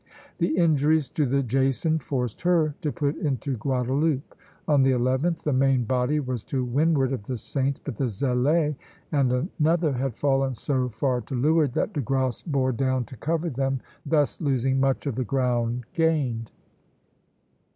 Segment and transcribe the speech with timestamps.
[0.39, 4.33] The injuries to the "Jason" forced her to put into Guadeloupe.
[4.67, 8.75] On the 11th the main body was to windward of the Saints, but the "Zélé"
[9.11, 13.51] and another had fallen so far to leeward that De Grasse bore down to cover
[13.51, 16.49] them, thus losing much of the ground gained.